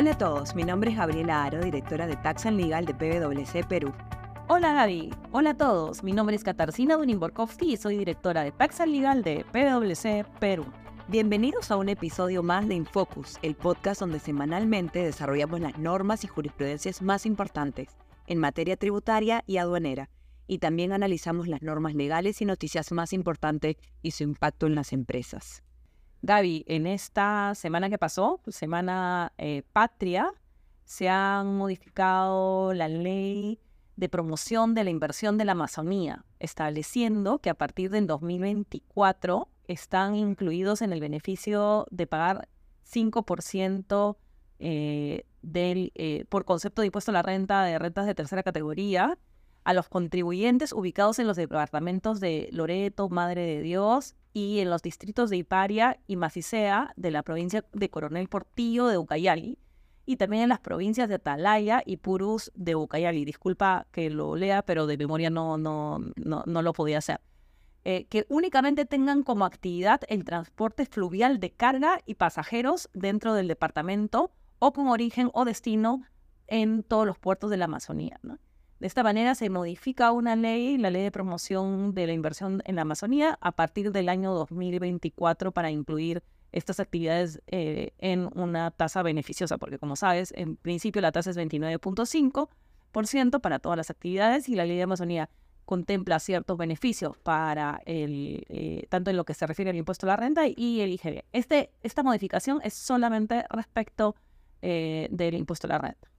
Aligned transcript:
Hola 0.00 0.12
a 0.12 0.18
todos, 0.18 0.54
mi 0.54 0.64
nombre 0.64 0.92
es 0.92 0.96
Gabriela 0.96 1.44
Aro, 1.44 1.62
directora 1.62 2.06
de 2.06 2.16
Tax 2.16 2.46
and 2.46 2.58
Legal 2.58 2.86
de 2.86 2.94
PwC 2.94 3.68
Perú. 3.68 3.92
Hola 4.48 4.72
Gaby, 4.72 5.10
hola 5.30 5.50
a 5.50 5.56
todos, 5.58 6.02
mi 6.02 6.12
nombre 6.12 6.34
es 6.34 6.42
Katarzyna 6.42 6.96
Dunin-Borkowski 6.96 7.74
y 7.74 7.76
soy 7.76 7.98
directora 7.98 8.42
de 8.42 8.50
Tax 8.50 8.80
and 8.80 8.92
Legal 8.92 9.22
de 9.22 9.44
PwC 9.52 10.24
Perú. 10.40 10.64
Bienvenidos 11.08 11.70
a 11.70 11.76
un 11.76 11.90
episodio 11.90 12.42
más 12.42 12.66
de 12.66 12.76
Infocus, 12.76 13.38
el 13.42 13.54
podcast 13.56 14.00
donde 14.00 14.20
semanalmente 14.20 15.00
desarrollamos 15.00 15.60
las 15.60 15.76
normas 15.76 16.24
y 16.24 16.28
jurisprudencias 16.28 17.02
más 17.02 17.26
importantes 17.26 17.90
en 18.26 18.38
materia 18.38 18.78
tributaria 18.78 19.44
y 19.46 19.58
aduanera, 19.58 20.08
y 20.46 20.60
también 20.60 20.94
analizamos 20.94 21.46
las 21.46 21.60
normas 21.60 21.94
legales 21.94 22.40
y 22.40 22.46
noticias 22.46 22.90
más 22.90 23.12
importantes 23.12 23.76
y 24.00 24.12
su 24.12 24.22
impacto 24.22 24.66
en 24.66 24.76
las 24.76 24.94
empresas. 24.94 25.62
Gaby, 26.22 26.64
en 26.68 26.86
esta 26.86 27.54
semana 27.54 27.88
que 27.88 27.98
pasó, 27.98 28.40
semana 28.48 29.32
eh, 29.38 29.62
patria, 29.72 30.32
se 30.84 31.08
han 31.08 31.56
modificado 31.56 32.74
la 32.74 32.88
ley 32.88 33.58
de 33.96 34.08
promoción 34.08 34.74
de 34.74 34.84
la 34.84 34.90
inversión 34.90 35.38
de 35.38 35.44
la 35.44 35.52
Amazonía, 35.52 36.24
estableciendo 36.38 37.38
que 37.38 37.50
a 37.50 37.54
partir 37.54 37.90
del 37.90 38.06
2024 38.06 39.48
están 39.66 40.14
incluidos 40.14 40.82
en 40.82 40.92
el 40.92 41.00
beneficio 41.00 41.86
de 41.90 42.06
pagar 42.06 42.48
5% 42.90 44.16
eh, 44.58 45.24
del, 45.42 45.92
eh, 45.94 46.24
por 46.28 46.44
concepto 46.44 46.82
de 46.82 46.86
impuesto 46.86 47.12
a 47.12 47.14
la 47.14 47.22
renta 47.22 47.62
de 47.64 47.78
rentas 47.78 48.06
de 48.06 48.14
tercera 48.14 48.42
categoría 48.42 49.18
a 49.64 49.74
los 49.74 49.88
contribuyentes 49.88 50.72
ubicados 50.72 51.18
en 51.18 51.26
los 51.26 51.36
departamentos 51.36 52.20
de 52.20 52.48
Loreto, 52.52 53.08
Madre 53.08 53.42
de 53.42 53.62
Dios 53.62 54.14
y 54.32 54.60
en 54.60 54.70
los 54.70 54.82
distritos 54.82 55.30
de 55.30 55.38
Iparia 55.38 55.98
y 56.06 56.16
Macicea 56.16 56.92
de 56.96 57.10
la 57.10 57.22
provincia 57.22 57.64
de 57.72 57.90
Coronel 57.90 58.28
Portillo 58.28 58.86
de 58.86 58.98
Ucayali 58.98 59.58
y 60.06 60.16
también 60.16 60.44
en 60.44 60.48
las 60.48 60.60
provincias 60.60 61.08
de 61.08 61.16
Atalaya 61.16 61.82
y 61.84 61.98
Purus 61.98 62.50
de 62.54 62.74
Ucayali. 62.74 63.24
Disculpa 63.24 63.86
que 63.92 64.10
lo 64.10 64.34
lea, 64.34 64.62
pero 64.62 64.86
de 64.86 64.96
memoria 64.96 65.30
no, 65.30 65.56
no, 65.56 66.00
no, 66.16 66.62
lo 66.62 66.72
podía 66.72 66.98
hacer. 66.98 67.20
Eh, 67.84 68.06
que 68.06 68.26
únicamente 68.28 68.84
tengan 68.84 69.22
como 69.22 69.44
actividad 69.44 70.00
el 70.08 70.24
transporte 70.24 70.84
fluvial 70.84 71.40
de 71.40 71.52
carga 71.52 72.00
y 72.06 72.14
pasajeros 72.16 72.90
dentro 72.92 73.34
del 73.34 73.48
departamento 73.48 74.32
o 74.58 74.72
con 74.72 74.88
origen 74.88 75.30
o 75.32 75.44
destino 75.44 76.02
en 76.46 76.82
todos 76.82 77.06
los 77.06 77.18
puertos 77.18 77.50
de 77.50 77.56
la 77.56 77.66
Amazonía. 77.66 78.18
¿no? 78.22 78.38
De 78.80 78.86
esta 78.86 79.02
manera 79.02 79.34
se 79.34 79.50
modifica 79.50 80.10
una 80.10 80.36
ley, 80.36 80.78
la 80.78 80.88
ley 80.88 81.02
de 81.02 81.12
promoción 81.12 81.92
de 81.92 82.06
la 82.06 82.14
inversión 82.14 82.62
en 82.64 82.76
la 82.76 82.82
Amazonía, 82.82 83.36
a 83.42 83.52
partir 83.52 83.92
del 83.92 84.08
año 84.08 84.32
2024 84.32 85.52
para 85.52 85.70
incluir 85.70 86.22
estas 86.50 86.80
actividades 86.80 87.42
eh, 87.46 87.92
en 87.98 88.30
una 88.34 88.70
tasa 88.70 89.02
beneficiosa, 89.02 89.58
porque 89.58 89.78
como 89.78 89.96
sabes, 89.96 90.32
en 90.34 90.56
principio 90.56 91.02
la 91.02 91.12
tasa 91.12 91.28
es 91.28 91.36
29.5% 91.36 93.40
para 93.42 93.58
todas 93.58 93.76
las 93.76 93.90
actividades 93.90 94.48
y 94.48 94.54
la 94.54 94.64
ley 94.64 94.78
de 94.78 94.84
Amazonía 94.84 95.28
contempla 95.66 96.18
ciertos 96.18 96.56
beneficios 96.56 97.18
para 97.18 97.82
el, 97.84 98.46
eh, 98.48 98.86
tanto 98.88 99.10
en 99.10 99.18
lo 99.18 99.24
que 99.24 99.34
se 99.34 99.46
refiere 99.46 99.70
al 99.70 99.76
impuesto 99.76 100.06
a 100.06 100.08
la 100.08 100.16
renta 100.16 100.44
y 100.48 100.80
el 100.80 100.90
IGB. 100.92 101.24
Este, 101.32 101.70
esta 101.82 102.02
modificación 102.02 102.60
es 102.64 102.72
solamente 102.72 103.44
respecto 103.50 104.16
eh, 104.62 105.06
del 105.10 105.34
impuesto 105.34 105.66
a 105.66 105.68
la 105.68 105.78
renta. 105.78 106.10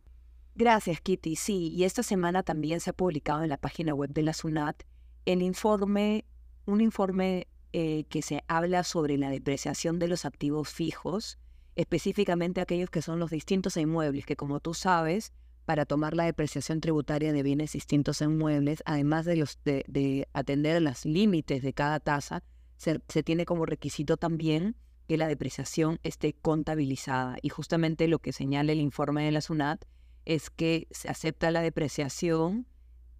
Gracias, 0.56 1.02
Kitty. 1.02 1.36
Sí, 1.36 1.70
y 1.70 1.86
esta 1.86 2.04
semana 2.04 2.44
también 2.44 2.80
se 2.80 2.90
ha 2.90 2.94
publicado 2.94 3.44
en 3.44 3.50
la 3.50 3.58
página 3.58 3.94
web 3.94 4.12
de 4.12 4.24
la 4.24 4.34
SUNAT 4.34 4.84
el 5.26 5.42
informe, 5.42 6.26
un 6.66 6.82
informe 6.82 7.48
eh, 7.74 8.06
que 8.10 8.22
se 8.22 8.44
habla 8.48 8.84
sobre 8.84 9.18
la 9.18 9.30
depreciación 9.30 10.00
de 10.00 10.08
los 10.08 10.26
activos 10.26 10.70
fijos, 10.70 11.40
específicamente 11.76 12.60
aquellos 12.60 12.90
que 12.90 13.02
son 13.02 13.20
los 13.20 13.32
distintos 13.32 13.78
inmuebles, 13.78 14.26
que 14.26 14.36
como 14.36 14.60
tú 14.60 14.74
sabes, 14.74 15.32
para 15.66 15.86
tomar 15.86 16.16
la 16.16 16.26
depreciación 16.26 16.82
tributaria 16.82 17.32
de 17.32 17.44
bienes 17.44 17.74
distintos 17.74 18.22
inmuebles, 18.22 18.84
además 18.86 19.26
de, 19.26 19.38
los, 19.38 19.60
de, 19.64 20.28
atender 20.34 20.82
los 20.82 21.06
límites 21.06 21.62
de 21.62 21.74
cada 21.74 22.00
tasa, 22.00 22.44
se, 22.78 23.00
se 23.08 23.24
tiene 23.24 23.46
como 23.46 23.66
requisito 23.66 24.18
también 24.18 24.76
que 25.08 25.18
la 25.18 25.28
depreciación 25.28 26.00
esté 26.04 26.34
contabilizada. 26.34 27.38
Y 27.42 27.50
justamente 27.50 28.08
lo 28.08 28.20
que 28.20 28.34
señala 28.34 28.72
el 28.72 28.82
informe 28.82 29.24
de 29.24 29.32
la 29.32 29.42
SUNAT 29.42 29.86
es 30.26 30.50
que 30.50 30.88
se 30.92 31.10
acepta 31.10 31.52
la 31.52 31.62
depreciación 31.62 32.68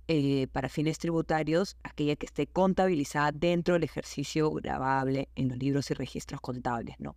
eh, 0.08 0.48
para 0.52 0.70
fines 0.70 0.98
tributarios, 0.98 1.78
aquella 1.84 2.16
que 2.16 2.26
esté 2.26 2.48
contabilizada 2.48 3.32
dentro 3.32 3.76
del 3.76 3.84
ejercicio 3.84 4.52
grabable 4.52 5.30
en 5.36 5.48
los 5.48 5.58
libros 5.58 5.90
y 5.92 5.94
registros 5.94 6.42
contables, 6.42 6.96
¿no? 7.00 7.16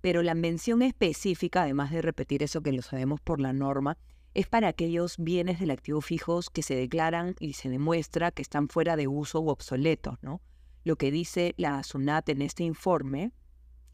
Pero 0.00 0.22
la 0.22 0.34
mención 0.34 0.82
específica, 0.82 1.62
además 1.62 1.90
de 1.90 2.02
repetir 2.02 2.42
eso 2.42 2.60
que 2.60 2.72
lo 2.72 2.82
sabemos 2.82 3.20
por 3.20 3.40
la 3.40 3.52
norma, 3.52 3.98
es 4.34 4.46
para 4.46 4.68
aquellos 4.68 5.16
bienes 5.18 5.58
del 5.58 5.70
activo 5.70 6.00
fijos 6.00 6.50
que 6.50 6.62
se 6.62 6.76
declaran 6.76 7.34
y 7.40 7.54
se 7.54 7.70
demuestra 7.70 8.30
que 8.30 8.42
están 8.42 8.68
fuera 8.68 8.94
de 8.94 9.08
uso 9.08 9.40
u 9.40 9.48
obsoletos, 9.48 10.18
¿no? 10.22 10.40
Lo 10.84 10.96
que 10.96 11.10
dice 11.10 11.54
la 11.56 11.82
SUNAT 11.82 12.28
en 12.28 12.42
este 12.42 12.62
informe 12.62 13.32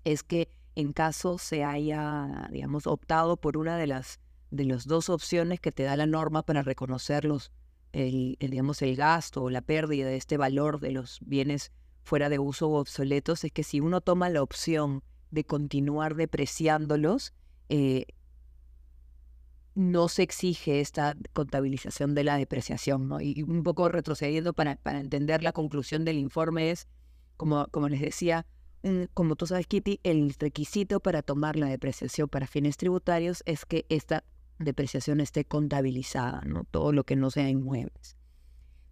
es 0.05 0.23
que 0.23 0.49
en 0.75 0.93
caso 0.93 1.39
se 1.39 1.65
haya, 1.65 2.49
digamos, 2.51 2.87
optado 2.87 3.37
por 3.37 3.57
una 3.57 3.79
de 3.79 3.87
las 3.87 4.21
de 4.53 4.67
las 4.67 4.87
dos 4.87 5.09
opciones 5.09 5.61
que 5.61 5.73
te 5.73 5.83
da 5.83 5.97
la 5.97 6.07
norma 6.07 6.43
para 6.45 6.63
reconocer 6.63 7.27
el, 7.93 8.37
digamos, 8.39 8.83
el 8.83 8.97
gasto 8.97 9.43
o 9.43 9.51
la 9.51 9.63
pérdida 9.63 10.07
de 10.07 10.17
este 10.17 10.37
valor 10.37 10.79
de 10.79 10.93
los 10.93 11.19
bienes 11.23 11.73
fuera 12.03 12.29
de 12.29 12.39
uso 12.39 12.69
o 12.69 12.79
obsoletos, 12.79 13.45
es 13.45 13.53
que 13.53 13.65
si 13.65 13.81
uno 13.81 14.03
toma 14.03 14.29
la 14.29 14.43
opción 14.43 15.03
de 15.31 15.45
continuar 15.45 16.15
depreciándolos, 16.17 17.33
eh, 17.71 18.05
no 19.75 20.09
se 20.09 20.23
exige 20.23 20.81
esta 20.81 21.17
contabilización 21.33 22.15
de 22.15 22.25
la 22.25 22.37
depreciación. 22.37 23.09
¿no? 23.09 23.23
Y 23.23 23.43
un 23.43 23.63
poco 23.63 23.89
retrocediendo 23.89 24.53
para, 24.53 24.77
para 24.77 25.01
entender 25.01 25.43
la 25.43 25.53
conclusión 25.53 26.05
del 26.05 26.19
informe 26.19 26.71
es, 26.71 26.89
como, 27.39 27.67
como 27.69 27.89
les 27.89 28.03
decía, 28.03 28.45
como 29.15 29.37
tú 29.37 29.47
sabes, 29.47 29.67
Kitty, 29.67 30.01
el 30.03 30.35
requisito 30.39 31.01
para 31.01 31.23
tomar 31.23 31.57
la 31.57 31.67
depreciación 31.67 32.29
para 32.29 32.47
fines 32.47 32.77
tributarios 32.77 33.43
es 33.47 33.65
que 33.65 33.87
esta 33.89 34.25
depreciación 34.63 35.21
esté 35.21 35.45
contabilizada, 35.45 36.43
¿no? 36.47 36.65
Todo 36.71 36.93
lo 36.93 37.05
que 37.05 37.17
no 37.17 37.31
sea 37.31 37.49
inmuebles. 37.49 38.17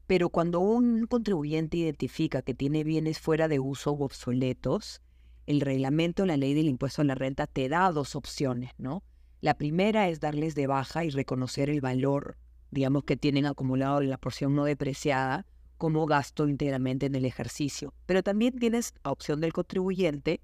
Pero 0.07 0.31
cuando 0.31 0.61
un 0.61 1.07
contribuyente 1.07 1.77
identifica 1.77 2.43
que 2.43 2.55
tiene 2.55 2.83
bienes 2.85 3.21
fuera 3.21 3.47
de 3.47 3.61
uso 3.61 3.93
u 3.93 4.03
obsoletos, 4.03 5.03
el 5.47 5.61
reglamento, 5.61 6.27
la 6.27 6.37
ley 6.37 6.55
del 6.55 6.69
impuesto 6.69 7.03
a 7.03 7.05
la 7.05 7.15
renta 7.15 7.47
te 7.47 7.69
da 7.69 7.91
dos 7.93 8.17
opciones, 8.17 8.73
¿no? 8.79 9.03
La 9.41 9.55
primera 9.55 10.09
es 10.09 10.21
darles 10.21 10.55
de 10.55 10.67
baja 10.67 11.05
y 11.05 11.11
reconocer 11.11 11.71
el 11.71 11.81
valor, 11.81 12.37
digamos, 12.71 13.05
que 13.05 13.17
tienen 13.17 13.47
acumulado 13.47 14.01
en 14.03 14.11
la 14.11 14.19
porción 14.19 14.55
no 14.55 14.65
depreciada 14.65 15.47
como 15.79 16.05
gasto 16.07 16.47
íntegramente 16.47 17.07
en 17.07 17.15
el 17.15 17.25
ejercicio. 17.25 17.95
Pero 18.05 18.23
también 18.23 18.59
tienes 18.59 18.93
la 19.03 19.13
opción 19.13 19.41
del 19.41 19.53
contribuyente 19.53 20.41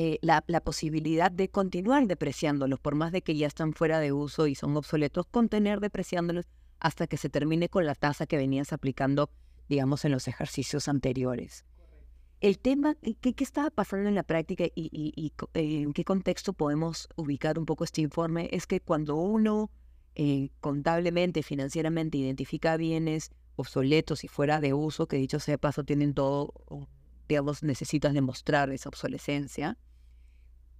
eh, 0.00 0.20
la, 0.22 0.42
posibilidad 0.60 1.28
de 1.28 1.48
continuar 1.48 2.06
depreciándolos, 2.06 2.78
por 2.78 2.94
más 2.94 3.10
de 3.10 3.20
que 3.20 3.34
ya 3.34 3.48
están 3.48 3.72
fuera 3.72 3.98
de 3.98 4.12
uso 4.12 4.46
y 4.46 4.54
son 4.54 4.76
obsoletos, 4.76 5.26
contener 5.26 5.80
depreciándolos 5.80 6.46
hasta 6.78 7.08
que 7.08 7.16
se 7.16 7.28
termine 7.28 7.68
con 7.68 7.84
la 7.84 7.96
tasa 7.96 8.24
que 8.24 8.36
venías 8.36 8.72
aplicando, 8.72 9.28
digamos, 9.68 10.04
en 10.04 10.12
los 10.12 10.28
ejercicios 10.28 10.86
anteriores. 10.86 11.64
El 12.40 12.60
tema, 12.60 12.96
eh, 13.02 13.16
¿qué, 13.20 13.34
estaba 13.38 13.70
pasando 13.70 14.08
en 14.08 14.14
la 14.14 14.22
práctica 14.22 14.66
y, 14.72 15.32
eh, 15.54 15.82
en 15.82 15.92
qué 15.92 16.04
contexto 16.04 16.52
podemos 16.52 17.08
ubicar 17.16 17.58
un 17.58 17.66
poco 17.66 17.82
este 17.82 18.00
informe? 18.00 18.50
Es 18.52 18.68
que 18.68 18.80
cuando 18.80 19.16
uno 19.16 19.68
contablemente, 20.60 21.42
financieramente 21.42 22.18
identifica 22.18 22.76
bienes 22.76 23.32
obsoletos 23.56 24.22
y 24.22 24.28
fuera 24.28 24.60
de 24.60 24.74
uso, 24.74 25.08
que 25.08 25.16
dicho 25.16 25.40
sea 25.40 25.58
paso 25.58 25.82
tienen 25.82 26.14
todo, 26.14 26.54
digamos, 27.28 27.64
necesitas 27.64 28.14
demostrar 28.14 28.70
esa 28.70 28.88
obsolescencia, 28.88 29.76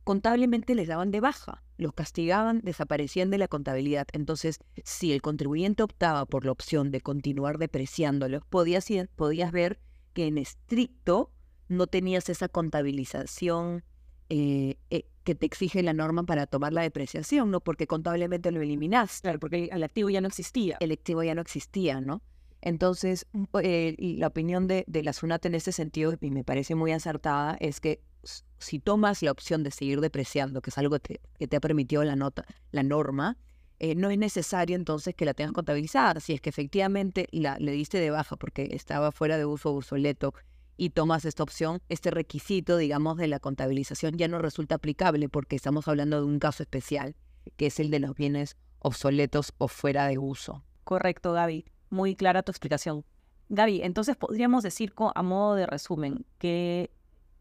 contablemente 0.08 0.74
les 0.74 0.88
daban 0.88 1.10
de 1.10 1.20
baja, 1.20 1.62
los 1.76 1.92
castigaban, 1.92 2.62
desaparecían 2.64 3.28
de 3.28 3.36
la 3.36 3.46
contabilidad. 3.46 4.06
Entonces, 4.14 4.58
si 4.82 5.12
el 5.12 5.20
contribuyente 5.20 5.82
optaba 5.82 6.24
por 6.24 6.46
la 6.46 6.52
opción 6.52 6.90
de 6.90 7.02
continuar 7.02 7.58
depreciándolos, 7.58 8.42
podías, 8.48 8.86
podías 9.16 9.52
ver 9.52 9.78
que 10.14 10.26
en 10.26 10.38
estricto 10.38 11.30
no 11.68 11.88
tenías 11.88 12.30
esa 12.30 12.48
contabilización 12.48 13.84
eh, 14.30 14.78
eh, 14.88 15.04
que 15.24 15.34
te 15.34 15.44
exige 15.44 15.82
la 15.82 15.92
norma 15.92 16.22
para 16.22 16.46
tomar 16.46 16.72
la 16.72 16.80
depreciación, 16.80 17.50
¿no? 17.50 17.60
Porque 17.60 17.86
contablemente 17.86 18.50
lo 18.50 18.62
eliminaste. 18.62 19.20
Claro, 19.26 19.38
porque 19.38 19.68
el 19.70 19.82
activo 19.84 20.08
ya 20.08 20.22
no 20.22 20.28
existía. 20.28 20.78
El 20.80 20.92
activo 20.92 21.22
ya 21.22 21.34
no 21.34 21.42
existía, 21.42 22.00
¿no? 22.00 22.22
Entonces, 22.62 23.26
eh, 23.62 23.94
la 23.98 24.28
opinión 24.28 24.68
de, 24.68 24.84
de 24.86 25.02
la 25.02 25.12
SUNAT 25.12 25.44
en 25.44 25.54
ese 25.54 25.70
sentido, 25.70 26.14
y 26.18 26.30
me 26.30 26.44
parece 26.44 26.74
muy 26.74 26.92
acertada, 26.92 27.58
es 27.60 27.78
que 27.78 28.00
si 28.58 28.78
tomas 28.78 29.22
la 29.22 29.30
opción 29.30 29.62
de 29.62 29.70
seguir 29.70 30.00
depreciando, 30.00 30.60
que 30.60 30.70
es 30.70 30.78
algo 30.78 30.98
que 30.98 31.20
te, 31.38 31.56
ha 31.56 31.60
permitido 31.60 32.04
la, 32.04 32.16
nota, 32.16 32.44
la 32.72 32.82
norma, 32.82 33.36
eh, 33.78 33.94
no 33.94 34.10
es 34.10 34.18
necesario 34.18 34.76
entonces 34.76 35.14
que 35.14 35.24
la 35.24 35.34
tengas 35.34 35.52
contabilizada. 35.52 36.20
Si 36.20 36.32
es 36.32 36.40
que 36.40 36.50
efectivamente 36.50 37.28
la, 37.30 37.56
le 37.58 37.72
diste 37.72 38.00
de 38.00 38.10
baja 38.10 38.36
porque 38.36 38.70
estaba 38.72 39.12
fuera 39.12 39.38
de 39.38 39.46
uso 39.46 39.70
obsoleto 39.72 40.34
y 40.76 40.90
tomas 40.90 41.24
esta 41.24 41.42
opción, 41.42 41.80
este 41.88 42.10
requisito, 42.10 42.76
digamos, 42.76 43.16
de 43.16 43.28
la 43.28 43.40
contabilización 43.40 44.16
ya 44.16 44.28
no 44.28 44.38
resulta 44.38 44.76
aplicable 44.76 45.28
porque 45.28 45.56
estamos 45.56 45.88
hablando 45.88 46.18
de 46.18 46.26
un 46.26 46.38
caso 46.38 46.62
especial. 46.62 47.14
que 47.56 47.66
es 47.66 47.80
el 47.80 47.90
de 47.90 47.98
los 47.98 48.14
bienes 48.14 48.56
obsoletos 48.80 49.54
o 49.58 49.68
fuera 49.68 50.06
de 50.06 50.18
uso. 50.18 50.62
Correcto, 50.84 51.32
Gaby. 51.32 51.64
Muy 51.90 52.14
clara 52.14 52.42
tu 52.42 52.52
explicación. 52.52 53.04
Gaby, 53.48 53.80
entonces 53.82 54.16
podríamos 54.16 54.62
decir 54.62 54.92
a 55.14 55.22
modo 55.22 55.54
de 55.54 55.66
resumen 55.66 56.26
que 56.38 56.90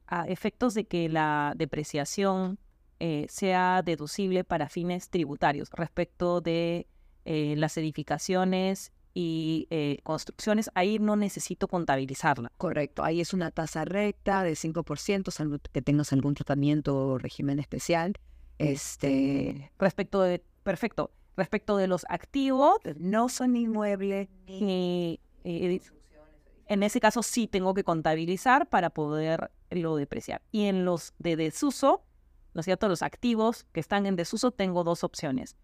a 0.07 0.27
efectos 0.27 0.74
de 0.74 0.86
que 0.86 1.09
la 1.09 1.54
depreciación 1.56 2.59
eh, 3.00 3.27
sea 3.30 3.83
deducible 3.83 4.44
para 4.44 4.69
fines 4.69 5.09
tributarios 5.09 5.69
respecto 5.71 6.42
de 6.42 6.88
eh, 7.25 7.56
las 7.56 7.77
edificaciones 7.77 8.92
y 9.13 9.68
eh, 9.69 9.98
construcciones, 10.04 10.69
ahí 10.75 10.98
no 11.00 11.15
necesito 11.15 11.68
contabilizarla. 11.68 12.51
Correcto, 12.57 13.04
ahí 13.04 13.21
es 13.21 13.33
una 13.33 13.51
tasa 13.51 13.86
recta 13.86 14.44
de 14.44 14.54
5%, 14.54 15.31
salvo 15.31 15.57
que 15.71 15.81
tengas 15.81 16.13
algún 16.13 16.33
tratamiento 16.33 16.95
o 16.95 17.18
régimen 17.18 17.60
especial. 17.60 18.13
Este... 18.57 19.71
Respecto 19.77 20.21
de, 20.21 20.44
perfecto, 20.63 21.12
respecto 21.36 21.77
de 21.77 21.88
los 21.88 22.06
activos, 22.10 22.77
no 22.98 23.30
son 23.30 23.56
inmuebles 23.56 24.30
ni... 24.48 25.19
en 26.68 26.84
ese 26.84 27.00
caso 27.00 27.24
sí 27.24 27.48
tengo 27.48 27.74
que 27.74 27.84
contabilizar 27.84 28.69
para 28.69 28.90
poderlo 28.90 29.96
depreciar. 29.96 30.42
Y 30.52 30.66
en 30.66 30.86
los 30.86 31.14
de 31.19 31.36
desuso, 31.36 32.04
¿no 32.54 32.62
es 32.62 32.66
cierto? 32.66 32.88
Los 32.88 33.02
activos 33.02 33.66
que 33.72 33.80
están 33.80 34.06
en 34.06 34.16
desuso, 34.16 34.52
tengo 34.52 34.84
dos 34.84 35.04
opciones. 35.04 35.56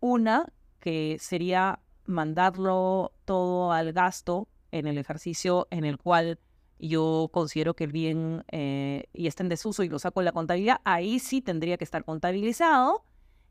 Una, 0.00 0.52
que 0.80 1.16
sería 1.20 1.80
mandarlo 2.06 3.12
todo 3.24 3.72
al 3.72 3.92
gasto 3.92 4.48
en 4.72 4.86
el 4.86 4.98
ejercicio 4.98 5.68
en 5.70 5.84
el 5.84 5.98
cual 5.98 6.38
yo 6.78 7.30
considero 7.32 7.74
que 7.74 7.84
el 7.84 7.92
bien 7.92 8.44
eh, 8.50 9.04
y 9.12 9.28
está 9.28 9.44
en 9.44 9.48
desuso 9.48 9.84
y 9.84 9.88
lo 9.88 9.98
saco 9.98 10.20
en 10.20 10.24
la 10.24 10.32
contabilidad, 10.32 10.80
ahí 10.84 11.20
sí 11.20 11.40
tendría 11.40 11.76
que 11.76 11.84
estar 11.84 12.04
contabilizado. 12.04 13.04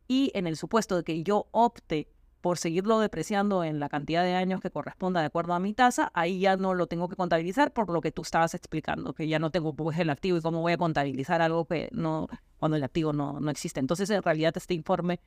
Y 0.07 0.31
en 0.33 0.45
el 0.45 0.57
supuesto 0.57 0.97
de 0.97 1.03
que 1.03 1.23
yo 1.23 1.47
opte 1.51 2.09
por 2.41 2.57
seguirlo 2.57 2.99
depreciando 2.99 3.63
en 3.63 3.79
la 3.79 3.87
cantidad 3.87 4.23
de 4.23 4.33
años 4.33 4.61
que 4.61 4.71
corresponda 4.71 5.21
de 5.21 5.27
acuerdo 5.27 5.53
a 5.53 5.59
mi 5.59 5.73
tasa, 5.73 6.11
ahí 6.13 6.39
ya 6.39 6.57
no 6.57 6.73
lo 6.73 6.87
tengo 6.87 7.07
que 7.07 7.15
contabilizar 7.15 7.71
por 7.71 7.89
lo 7.89 8.01
que 8.01 8.11
tú 8.11 8.23
estabas 8.23 8.53
explicando, 8.55 9.13
que 9.13 9.27
ya 9.27 9.39
no 9.39 9.51
tengo 9.51 9.73
pues, 9.73 9.97
el 9.99 10.09
activo 10.09 10.37
y 10.37 10.41
cómo 10.41 10.61
voy 10.61 10.73
a 10.73 10.77
contabilizar 10.77 11.41
algo 11.41 11.65
que 11.65 11.89
no, 11.91 12.27
cuando 12.57 12.77
el 12.77 12.83
activo 12.83 13.13
no, 13.13 13.39
no 13.39 13.51
existe. 13.51 13.79
Entonces, 13.79 14.09
en 14.09 14.23
realidad, 14.23 14.53
este 14.57 14.73
informe 14.73 15.19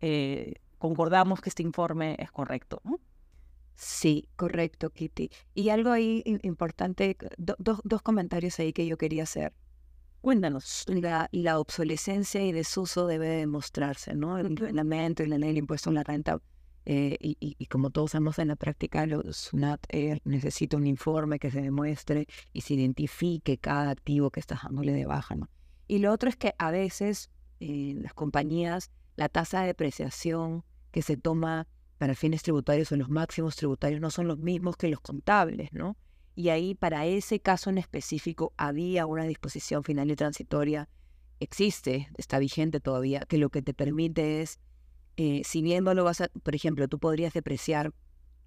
eh, 0.00 0.54
concordamos 0.78 1.40
que 1.40 1.50
este 1.50 1.62
informe 1.62 2.16
es 2.18 2.32
correcto. 2.32 2.82
Sí, 3.74 4.28
correcto, 4.36 4.90
Kitty. 4.90 5.30
Y 5.54 5.68
algo 5.68 5.90
ahí 5.90 6.22
importante, 6.42 7.16
dos 7.36 8.02
comentarios 8.02 8.58
ahí 8.58 8.72
que 8.72 8.86
yo 8.86 8.96
quería 8.96 9.24
hacer. 9.24 9.52
Cuéntanos. 10.22 10.84
La, 10.86 11.28
la 11.32 11.58
obsolescencia 11.58 12.44
y 12.44 12.52
desuso 12.52 13.08
debe 13.08 13.26
demostrarse, 13.26 14.14
¿no? 14.14 14.38
El 14.38 14.56
reglamento 14.56 15.24
y 15.24 15.26
la 15.26 15.36
ley 15.36 15.48
del 15.48 15.58
impuesto 15.58 15.90
en 15.90 15.96
la 15.96 16.04
renta. 16.04 16.40
Eh, 16.84 17.16
y, 17.20 17.66
como 17.66 17.90
todos 17.90 18.10
sabemos 18.12 18.38
en 18.38 18.48
la 18.48 18.56
práctica, 18.56 19.06
los 19.06 19.36
SUNAT 19.36 19.86
eh, 19.90 20.20
un 20.24 20.86
informe 20.86 21.38
que 21.38 21.50
se 21.50 21.62
demuestre 21.62 22.26
y 22.52 22.62
se 22.62 22.74
identifique 22.74 23.58
cada 23.58 23.90
activo 23.90 24.30
que 24.30 24.40
está 24.40 24.60
dándole 24.62 24.92
de 24.92 25.06
baja, 25.06 25.36
¿no? 25.36 25.48
Y 25.86 25.98
lo 25.98 26.12
otro 26.12 26.28
es 26.28 26.36
que 26.36 26.54
a 26.58 26.70
veces 26.70 27.30
eh, 27.60 27.94
las 28.00 28.14
compañías, 28.14 28.90
la 29.16 29.28
tasa 29.28 29.60
de 29.60 29.68
depreciación 29.68 30.64
que 30.90 31.02
se 31.02 31.16
toma 31.16 31.68
para 31.98 32.14
fines 32.14 32.42
tributarios 32.42 32.90
o 32.90 32.96
los 32.96 33.08
máximos 33.08 33.54
tributarios 33.54 34.00
no 34.00 34.10
son 34.10 34.26
los 34.26 34.38
mismos 34.38 34.76
que 34.76 34.88
los 34.88 35.00
contables, 35.00 35.72
¿no? 35.72 35.96
Y 36.34 36.48
ahí 36.48 36.74
para 36.74 37.06
ese 37.06 37.40
caso 37.40 37.70
en 37.70 37.78
específico 37.78 38.52
había 38.56 39.06
una 39.06 39.24
disposición 39.24 39.84
final 39.84 40.10
y 40.10 40.16
transitoria, 40.16 40.88
existe, 41.38 42.08
está 42.16 42.38
vigente 42.38 42.80
todavía, 42.80 43.20
que 43.20 43.38
lo 43.38 43.50
que 43.50 43.62
te 43.62 43.74
permite 43.74 44.42
es, 44.42 44.58
eh, 45.16 45.42
si 45.44 45.62
bien 45.62 45.84
lo 45.84 46.04
vas 46.04 46.20
a, 46.20 46.28
por 46.28 46.54
ejemplo, 46.54 46.88
tú 46.88 46.98
podrías 46.98 47.32
depreciar 47.32 47.92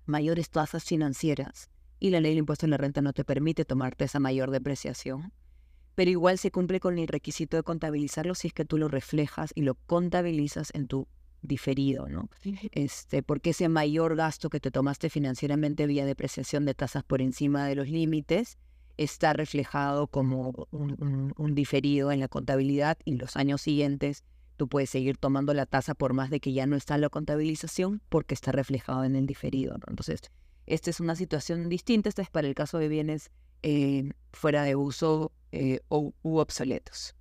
mayores 0.05 0.49
tasas 0.49 0.83
financieras 0.83 1.69
y 1.99 2.09
la 2.09 2.19
ley 2.19 2.31
del 2.31 2.39
impuesto 2.39 2.65
en 2.65 2.71
la 2.71 2.77
renta 2.77 3.01
no 3.01 3.13
te 3.13 3.23
permite 3.23 3.65
tomarte 3.65 4.05
esa 4.05 4.19
mayor 4.19 4.51
depreciación, 4.51 5.31
pero 5.95 6.11
igual 6.11 6.37
se 6.37 6.51
cumple 6.51 6.79
con 6.79 6.99
el 6.99 7.07
requisito 7.07 7.57
de 7.57 7.63
contabilizarlo 7.63 8.35
si 8.35 8.47
es 8.47 8.53
que 8.53 8.65
tú 8.65 8.77
lo 8.77 8.87
reflejas 8.87 9.51
y 9.55 9.61
lo 9.61 9.75
contabilizas 9.75 10.71
en 10.73 10.87
tu 10.87 11.07
diferido, 11.41 12.07
¿no? 12.09 12.29
Este, 12.71 13.23
porque 13.23 13.51
ese 13.51 13.69
mayor 13.69 14.15
gasto 14.15 14.49
que 14.49 14.59
te 14.59 14.71
tomaste 14.71 15.09
financieramente 15.09 15.85
vía 15.87 16.05
depreciación 16.05 16.65
de 16.65 16.73
tasas 16.73 17.03
por 17.03 17.21
encima 17.21 17.67
de 17.67 17.75
los 17.75 17.87
límites 17.87 18.57
está 18.97 19.33
reflejado 19.33 20.07
como 20.07 20.67
un, 20.71 21.55
diferido 21.55 22.11
en 22.11 22.19
la 22.19 22.27
contabilidad 22.27 22.97
y 23.05 23.15
los 23.15 23.35
años 23.35 23.61
siguientes 23.61 24.23
tú 24.55 24.67
puedes 24.67 24.89
seguir 24.89 25.17
tomando 25.17 25.53
la 25.53 25.65
tasa 25.65 25.93
por 25.93 26.13
más 26.13 26.29
de 26.29 26.39
que 26.39 26.53
ya 26.53 26.65
no 26.65 26.75
está 26.75 26.97
la 26.97 27.09
contabilización 27.09 28.01
porque 28.09 28.33
está 28.33 28.51
reflejado 28.51 29.03
en 29.03 29.15
el 29.15 29.25
diferido, 29.25 29.77
¿no? 29.77 29.85
Entonces, 29.87 30.21
esta 30.65 30.89
es 30.89 30.99
una 30.99 31.15
situación 31.15 31.69
distinta, 31.69 32.09
esta 32.09 32.21
es 32.21 32.29
para 32.29 32.47
el 32.47 32.55
caso 32.55 32.77
de 32.77 32.87
bienes 32.87 33.29
eh, 33.63 34.11
fuera 34.31 34.63
de 34.63 34.75
uso 34.75 35.31
eh, 35.51 35.79
u 35.89 36.37
obsoletos. 36.37 37.15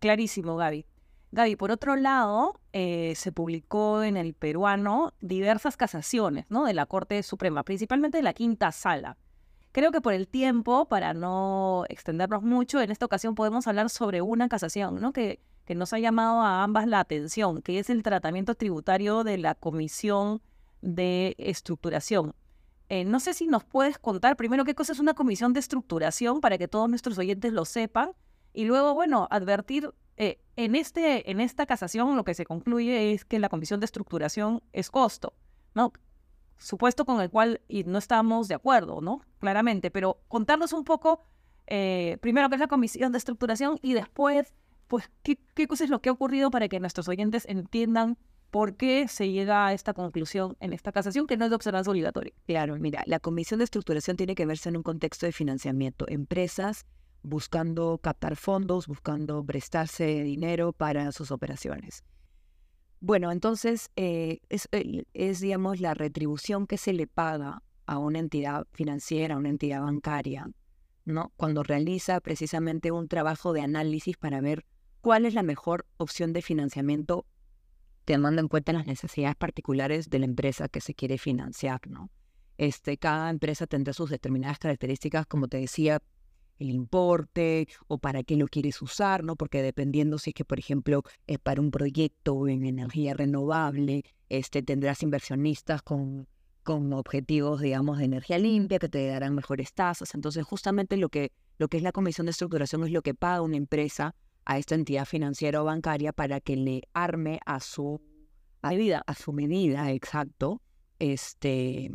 Clarísimo, 0.00 0.56
Gaby. 0.56 0.86
Gaby, 1.32 1.56
por 1.56 1.72
otro 1.72 1.96
lado, 1.96 2.60
eh, 2.72 3.14
se 3.16 3.32
publicó 3.32 4.02
en 4.02 4.16
el 4.16 4.34
peruano 4.34 5.12
diversas 5.20 5.76
casaciones 5.76 6.46
¿no? 6.48 6.64
de 6.64 6.74
la 6.74 6.86
Corte 6.86 7.22
Suprema, 7.22 7.64
principalmente 7.64 8.18
de 8.18 8.22
la 8.22 8.34
quinta 8.34 8.70
sala. 8.70 9.16
Creo 9.72 9.90
que 9.90 10.00
por 10.00 10.12
el 10.12 10.28
tiempo, 10.28 10.86
para 10.86 11.12
no 11.12 11.84
extendernos 11.88 12.42
mucho, 12.44 12.80
en 12.80 12.92
esta 12.92 13.06
ocasión 13.06 13.34
podemos 13.34 13.66
hablar 13.66 13.90
sobre 13.90 14.22
una 14.22 14.48
casación 14.48 15.00
¿no? 15.00 15.12
que, 15.12 15.40
que 15.64 15.74
nos 15.74 15.92
ha 15.92 15.98
llamado 15.98 16.40
a 16.40 16.62
ambas 16.62 16.86
la 16.86 17.00
atención, 17.00 17.62
que 17.62 17.78
es 17.78 17.90
el 17.90 18.02
tratamiento 18.02 18.54
tributario 18.54 19.24
de 19.24 19.38
la 19.38 19.54
Comisión 19.54 20.42
de 20.82 21.34
Estructuración. 21.38 22.34
Eh, 22.88 23.04
no 23.04 23.18
sé 23.18 23.32
si 23.32 23.46
nos 23.46 23.64
puedes 23.64 23.98
contar 23.98 24.36
primero 24.36 24.64
qué 24.64 24.74
cosa 24.74 24.92
es 24.92 24.98
una 24.98 25.14
comisión 25.14 25.54
de 25.54 25.60
estructuración 25.60 26.40
para 26.40 26.58
que 26.58 26.68
todos 26.68 26.88
nuestros 26.88 27.16
oyentes 27.16 27.52
lo 27.52 27.64
sepan 27.64 28.12
y 28.52 28.66
luego, 28.66 28.94
bueno, 28.94 29.26
advertir 29.30 29.90
eh, 30.16 30.38
en, 30.56 30.76
este, 30.76 31.30
en 31.30 31.40
esta 31.40 31.66
casación 31.66 32.16
lo 32.16 32.24
que 32.24 32.34
se 32.34 32.44
concluye 32.44 33.12
es 33.12 33.24
que 33.24 33.38
la 33.38 33.48
comisión 33.48 33.80
de 33.80 33.86
estructuración 33.86 34.62
es 34.72 34.90
costo, 34.90 35.34
¿no? 35.74 35.92
Supuesto 36.56 37.04
con 37.04 37.20
el 37.20 37.30
cual 37.30 37.62
y 37.66 37.82
no 37.84 37.98
estamos 37.98 38.46
de 38.46 38.54
acuerdo, 38.54 39.00
¿no? 39.00 39.22
Claramente, 39.40 39.90
pero 39.90 40.20
contarnos 40.28 40.72
un 40.72 40.84
poco, 40.84 41.24
eh, 41.66 42.18
primero, 42.20 42.48
qué 42.48 42.54
es 42.54 42.60
la 42.60 42.68
comisión 42.68 43.10
de 43.10 43.18
estructuración 43.18 43.80
y 43.82 43.94
después, 43.94 44.54
pues, 44.88 45.10
qué, 45.22 45.38
qué 45.54 45.66
cosa 45.66 45.84
es 45.84 45.90
lo 45.90 46.00
que 46.00 46.08
ha 46.08 46.12
ocurrido 46.12 46.50
para 46.50 46.68
que 46.68 46.80
nuestros 46.80 47.08
oyentes 47.08 47.46
entiendan 47.48 48.18
por 48.54 48.76
qué 48.76 49.08
se 49.08 49.32
llega 49.32 49.66
a 49.66 49.72
esta 49.72 49.94
conclusión 49.94 50.56
en 50.60 50.72
esta 50.72 50.92
casación 50.92 51.26
que 51.26 51.36
no 51.36 51.44
es 51.44 51.50
de 51.50 51.56
observancia 51.56 51.90
obligatoria. 51.90 52.32
Claro, 52.46 52.76
mira, 52.78 53.02
la 53.06 53.18
comisión 53.18 53.58
de 53.58 53.64
estructuración 53.64 54.16
tiene 54.16 54.36
que 54.36 54.46
verse 54.46 54.68
en 54.68 54.76
un 54.76 54.84
contexto 54.84 55.26
de 55.26 55.32
financiamiento. 55.32 56.04
Empresas 56.08 56.86
buscando 57.24 57.98
captar 57.98 58.36
fondos, 58.36 58.86
buscando 58.86 59.44
prestarse 59.44 60.22
dinero 60.22 60.72
para 60.72 61.10
sus 61.10 61.32
operaciones. 61.32 62.04
Bueno, 63.00 63.32
entonces 63.32 63.90
eh, 63.96 64.38
es, 64.48 64.68
es, 64.70 65.40
digamos, 65.40 65.80
la 65.80 65.94
retribución 65.94 66.68
que 66.68 66.78
se 66.78 66.92
le 66.92 67.08
paga 67.08 67.62
a 67.86 67.98
una 67.98 68.18
entidad 68.20 68.66
financiera, 68.72 69.34
a 69.34 69.38
una 69.38 69.48
entidad 69.48 69.82
bancaria, 69.82 70.48
¿no? 71.04 71.32
Cuando 71.36 71.64
realiza 71.64 72.20
precisamente 72.20 72.92
un 72.92 73.08
trabajo 73.08 73.52
de 73.52 73.62
análisis 73.62 74.16
para 74.16 74.40
ver 74.40 74.64
cuál 75.04 75.26
es 75.26 75.34
la 75.34 75.42
mejor 75.42 75.84
opción 75.98 76.32
de 76.32 76.40
financiamiento 76.40 77.26
tomando 78.06 78.40
en 78.40 78.48
cuenta 78.48 78.72
las 78.72 78.86
necesidades 78.86 79.36
particulares 79.36 80.08
de 80.08 80.18
la 80.18 80.24
empresa 80.24 80.66
que 80.66 80.80
se 80.80 80.94
quiere 80.94 81.18
financiar, 81.18 81.82
¿no? 81.86 82.08
Este, 82.56 82.96
cada 82.96 83.28
empresa 83.28 83.66
tendrá 83.66 83.92
sus 83.92 84.08
determinadas 84.08 84.58
características, 84.58 85.26
como 85.26 85.46
te 85.46 85.58
decía, 85.58 86.00
el 86.58 86.70
importe 86.70 87.68
o 87.86 87.98
para 87.98 88.22
qué 88.22 88.36
lo 88.36 88.48
quieres 88.48 88.80
usar, 88.80 89.24
¿no? 89.24 89.36
Porque 89.36 89.60
dependiendo 89.60 90.16
si 90.16 90.30
es 90.30 90.34
que, 90.34 90.46
por 90.46 90.58
ejemplo, 90.58 91.02
es 91.26 91.38
para 91.38 91.60
un 91.60 91.70
proyecto 91.70 92.48
en 92.48 92.64
energía 92.64 93.12
renovable, 93.12 94.04
este, 94.30 94.62
tendrás 94.62 95.02
inversionistas 95.02 95.82
con, 95.82 96.26
con 96.62 96.94
objetivos, 96.94 97.60
digamos, 97.60 97.98
de 97.98 98.06
energía 98.06 98.38
limpia 98.38 98.78
que 98.78 98.88
te 98.88 99.06
darán 99.08 99.34
mejores 99.34 99.74
tasas. 99.74 100.14
Entonces, 100.14 100.44
justamente 100.44 100.96
lo 100.96 101.10
que, 101.10 101.30
lo 101.58 101.68
que 101.68 101.76
es 101.76 101.82
la 101.82 101.92
comisión 101.92 102.24
de 102.24 102.30
estructuración 102.30 102.84
es 102.84 102.90
lo 102.90 103.02
que 103.02 103.12
paga 103.12 103.42
una 103.42 103.58
empresa 103.58 104.14
a 104.46 104.58
esta 104.58 104.74
entidad 104.74 105.04
financiera 105.04 105.62
o 105.62 105.64
bancaria 105.64 106.12
para 106.12 106.40
que 106.40 106.56
le 106.56 106.82
arme 106.92 107.40
a 107.46 107.60
su 107.60 108.00
medida, 108.62 109.02
a 109.06 109.14
su 109.14 109.32
medida, 109.32 109.90
exacto, 109.92 110.62
este, 110.98 111.86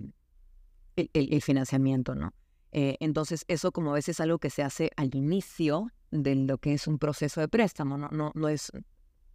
el, 0.96 1.10
el 1.14 1.42
financiamiento, 1.42 2.16
¿no? 2.16 2.34
Eh, 2.72 2.98
entonces, 3.00 3.46
eso 3.48 3.72
como 3.72 3.92
a 3.92 3.96
veces 3.96 4.18
es 4.18 4.20
algo 4.20 4.38
que 4.38 4.50
se 4.50 4.64
hace 4.64 4.92
al 4.96 5.16
inicio 5.16 5.88
de 6.12 6.36
lo 6.36 6.58
que 6.58 6.74
es 6.74 6.88
un 6.88 7.00
proceso 7.00 7.42
de 7.42 7.48
préstamo, 7.48 7.98
no, 7.98 8.10
no, 8.10 8.32
no 8.36 8.48
es, 8.48 8.72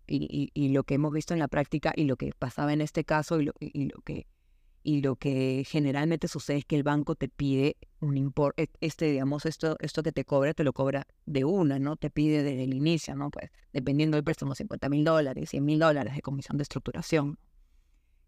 y, 0.06 0.50
y, 0.52 0.68
lo 0.68 0.84
que 0.84 0.94
hemos 0.94 1.12
visto 1.12 1.34
en 1.34 1.40
la 1.40 1.48
práctica 1.48 1.92
y 1.96 2.04
lo 2.04 2.16
que 2.16 2.32
pasaba 2.38 2.72
en 2.72 2.80
este 2.80 3.04
caso 3.04 3.40
y 3.40 3.46
lo, 3.46 3.52
y 3.58 3.86
lo 3.86 4.00
que, 4.02 4.26
y 4.84 5.00
lo 5.00 5.16
que 5.16 5.64
generalmente 5.66 6.28
sucede 6.28 6.58
es 6.58 6.64
que 6.66 6.76
el 6.76 6.82
banco 6.82 7.16
te 7.16 7.28
pide 7.28 7.78
un 8.00 8.18
importe, 8.18 8.70
este, 8.80 9.10
digamos, 9.10 9.46
esto, 9.46 9.76
esto 9.80 10.02
que 10.02 10.12
te 10.12 10.26
cobra, 10.26 10.52
te 10.52 10.62
lo 10.62 10.74
cobra 10.74 11.06
de 11.24 11.44
una, 11.44 11.78
¿no? 11.78 11.96
Te 11.96 12.10
pide 12.10 12.42
desde 12.42 12.64
el 12.64 12.74
inicio, 12.74 13.16
¿no? 13.16 13.30
Pues 13.30 13.50
dependiendo 13.72 14.16
del 14.16 14.24
préstamo, 14.24 14.54
50 14.54 14.90
mil 14.90 15.02
dólares, 15.02 15.48
100 15.50 15.64
mil 15.64 15.78
dólares 15.78 16.14
de 16.14 16.20
comisión 16.20 16.58
de 16.58 16.62
estructuración. 16.62 17.38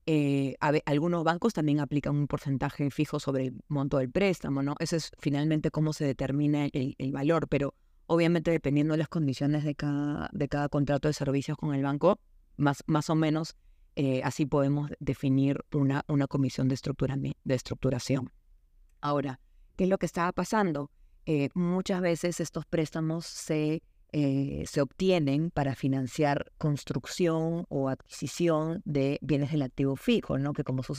Eh, 0.06 0.56
algunos 0.86 1.25
bancos 1.25 1.52
también 1.52 1.80
aplican 1.80 2.16
un 2.16 2.26
porcentaje 2.26 2.90
fijo 2.90 3.20
sobre 3.20 3.48
el 3.48 3.60
monto 3.68 3.98
del 3.98 4.10
préstamo, 4.10 4.62
¿no? 4.62 4.76
Ese 4.78 4.96
es 4.96 5.10
finalmente 5.18 5.70
cómo 5.70 5.92
se 5.92 6.06
determina 6.06 6.64
el, 6.72 6.94
el 6.96 7.12
valor, 7.12 7.48
pero 7.48 7.75
obviamente 8.06 8.50
dependiendo 8.50 8.94
de 8.94 8.98
las 8.98 9.08
condiciones 9.08 9.62
de 9.62 9.75
cada, 9.75 10.30
de 10.32 10.48
cada 10.48 10.70
contrato 10.70 11.08
de 11.08 11.12
servicios 11.12 11.58
con 11.58 11.75
el 11.75 11.82
banco, 11.82 12.18
más, 12.56 12.82
más 12.86 13.10
o 13.10 13.14
menos 13.14 13.56
eh, 13.97 14.21
así 14.25 14.45
podemos 14.45 14.91
definir 15.00 15.65
una, 15.73 16.05
una 16.07 16.26
comisión 16.26 16.69
de, 16.69 16.79
de 17.45 17.55
estructuración. 17.55 18.31
Ahora, 19.00 19.41
¿qué 19.76 19.85
es 19.85 19.91
lo 19.91 19.97
que 19.97 20.05
estaba 20.05 20.33
pasando? 20.33 20.91
Eh, 21.25 21.49
muchas 21.55 22.03
veces 22.03 22.38
estos 22.41 22.67
préstamos 22.67 23.25
se, 23.25 23.83
eh, 24.12 24.65
se 24.67 24.81
obtienen 24.83 25.50
para 25.50 25.75
financiar 25.75 26.53
construcción 26.59 27.65
o 27.71 27.88
adquisición 27.88 28.83
de 28.85 29.19
bienes 29.23 29.50
del 29.50 29.62
activo 29.62 29.97
fijo, 29.97 30.38
¿no? 30.38 30.53
que 30.53 30.62
como, 30.62 30.83
tú 30.83 30.95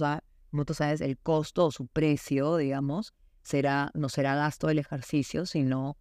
sabes, 0.73 1.01
el 1.01 1.19
costo 1.19 1.67
o 1.67 1.71
su 1.71 1.85
precio, 1.85 2.57
digamos, 2.57 3.13
será, 3.43 3.91
no 3.93 4.09
será 4.09 4.35
gasto 4.35 4.67
del 4.67 4.79
ejercicio, 4.79 5.45
sino 5.45 5.97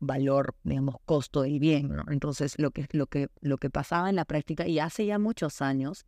valor, 0.00 0.56
digamos, 0.64 0.96
costo 1.04 1.42
del 1.42 1.60
bien. 1.60 1.90
¿no? 1.90 2.04
Entonces, 2.08 2.58
lo 2.58 2.72
que, 2.72 2.88
lo, 2.90 3.06
que, 3.06 3.28
lo 3.40 3.56
que 3.56 3.70
pasaba 3.70 4.10
en 4.10 4.16
la 4.16 4.24
práctica, 4.24 4.66
y 4.66 4.80
hace 4.80 5.06
ya 5.06 5.20
muchos 5.20 5.62
años, 5.62 6.06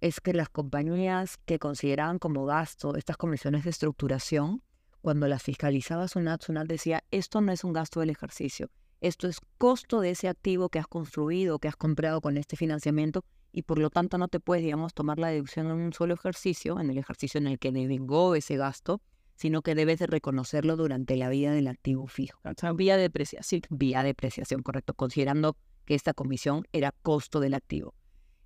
es 0.00 0.20
que 0.20 0.32
las 0.32 0.48
compañías 0.48 1.36
que 1.44 1.58
consideraban 1.58 2.18
como 2.18 2.46
gasto 2.46 2.96
estas 2.96 3.16
comisiones 3.16 3.64
de 3.64 3.70
estructuración, 3.70 4.62
cuando 5.02 5.28
las 5.28 5.42
fiscalizaba 5.42 6.08
SUNAT, 6.08 6.42
SUNAT 6.42 6.66
decía, 6.66 7.04
esto 7.10 7.40
no 7.40 7.52
es 7.52 7.64
un 7.64 7.72
gasto 7.72 8.00
del 8.00 8.10
ejercicio, 8.10 8.70
esto 9.00 9.28
es 9.28 9.40
costo 9.58 10.00
de 10.00 10.10
ese 10.10 10.28
activo 10.28 10.68
que 10.68 10.78
has 10.78 10.86
construido, 10.86 11.58
que 11.58 11.68
has 11.68 11.76
comprado 11.76 12.20
con 12.20 12.36
este 12.36 12.56
financiamiento 12.56 13.24
y 13.52 13.62
por 13.62 13.78
lo 13.78 13.90
tanto 13.90 14.18
no 14.18 14.28
te 14.28 14.40
puedes, 14.40 14.64
digamos, 14.64 14.94
tomar 14.94 15.18
la 15.18 15.28
deducción 15.28 15.66
en 15.66 15.72
un 15.72 15.92
solo 15.92 16.14
ejercicio, 16.14 16.78
en 16.80 16.90
el 16.90 16.98
ejercicio 16.98 17.38
en 17.38 17.46
el 17.46 17.58
que 17.58 17.72
devengó 17.72 18.34
ese 18.34 18.56
gasto, 18.56 19.00
sino 19.34 19.62
que 19.62 19.74
debes 19.74 19.98
de 19.98 20.06
reconocerlo 20.06 20.76
durante 20.76 21.16
la 21.16 21.30
vida 21.30 21.52
del 21.52 21.66
activo 21.66 22.06
fijo. 22.06 22.38
Vía 22.74 22.96
depreciación. 22.98 23.62
Vía 23.70 24.02
depreciación, 24.02 24.62
correcto, 24.62 24.94
considerando 24.94 25.56
que 25.86 25.94
esta 25.94 26.12
comisión 26.12 26.66
era 26.72 26.92
costo 26.92 27.40
del 27.40 27.54
activo. 27.54 27.94